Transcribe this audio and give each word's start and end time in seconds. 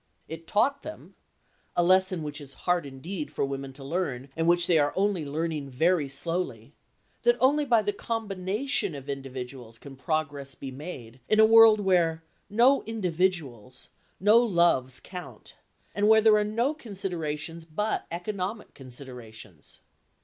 It 0.27 0.47
taught 0.47 0.81
them 0.81 1.13
(a 1.77 1.83
lesson 1.83 2.23
which 2.23 2.41
is 2.41 2.55
hard 2.65 2.87
indeed 2.87 3.29
for 3.29 3.45
women 3.45 3.71
to 3.73 3.83
learn, 3.83 4.29
and 4.35 4.47
which 4.47 4.65
they 4.65 4.79
are 4.79 4.93
only 4.95 5.23
learning 5.27 5.69
very 5.69 6.09
slowly) 6.09 6.73
that 7.21 7.37
only 7.39 7.65
by 7.65 7.83
the 7.83 7.93
combination 7.93 8.95
of 8.95 9.07
individuals 9.07 9.77
can 9.77 9.95
progress 9.95 10.55
be 10.55 10.71
made 10.71 11.19
in 11.29 11.39
a 11.39 11.45
world 11.45 11.79
where 11.79 12.23
no 12.49 12.81
individuals, 12.85 13.89
no 14.19 14.39
loves 14.39 14.99
count, 15.01 15.53
and 15.93 16.07
where 16.07 16.19
there 16.19 16.35
are 16.35 16.43
no 16.43 16.73
considerations 16.73 17.63
but 17.63 18.07
economic 18.11 18.73
considerations. 18.73 19.81